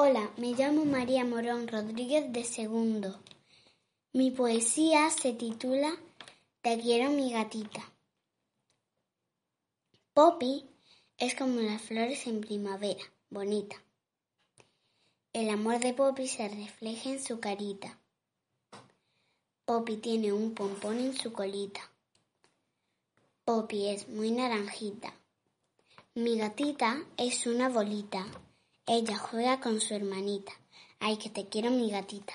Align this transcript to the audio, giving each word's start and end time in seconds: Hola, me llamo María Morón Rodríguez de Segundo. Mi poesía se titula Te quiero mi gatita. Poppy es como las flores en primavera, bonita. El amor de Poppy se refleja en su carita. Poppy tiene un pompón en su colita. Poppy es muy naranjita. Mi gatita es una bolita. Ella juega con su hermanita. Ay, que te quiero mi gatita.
Hola, 0.00 0.30
me 0.36 0.52
llamo 0.52 0.84
María 0.84 1.24
Morón 1.24 1.66
Rodríguez 1.66 2.32
de 2.32 2.44
Segundo. 2.44 3.18
Mi 4.12 4.30
poesía 4.30 5.10
se 5.10 5.32
titula 5.32 5.92
Te 6.62 6.78
quiero 6.78 7.10
mi 7.10 7.32
gatita. 7.32 7.82
Poppy 10.14 10.64
es 11.16 11.34
como 11.34 11.60
las 11.62 11.82
flores 11.82 12.28
en 12.28 12.40
primavera, 12.40 13.02
bonita. 13.28 13.74
El 15.32 15.50
amor 15.50 15.80
de 15.80 15.92
Poppy 15.94 16.28
se 16.28 16.48
refleja 16.48 17.10
en 17.10 17.20
su 17.20 17.40
carita. 17.40 17.98
Poppy 19.64 19.96
tiene 19.96 20.32
un 20.32 20.54
pompón 20.54 21.00
en 21.00 21.16
su 21.16 21.32
colita. 21.32 21.80
Poppy 23.44 23.88
es 23.88 24.08
muy 24.08 24.30
naranjita. 24.30 25.12
Mi 26.14 26.38
gatita 26.38 27.02
es 27.16 27.48
una 27.48 27.68
bolita. 27.68 28.28
Ella 28.90 29.18
juega 29.18 29.60
con 29.60 29.82
su 29.82 29.92
hermanita. 29.92 30.52
Ay, 30.98 31.18
que 31.18 31.28
te 31.28 31.46
quiero 31.46 31.70
mi 31.70 31.90
gatita. 31.90 32.32